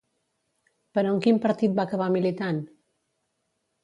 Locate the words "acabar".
1.89-2.07